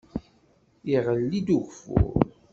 Iɣelli-d 0.95 1.47
ugeffur. 1.57 2.15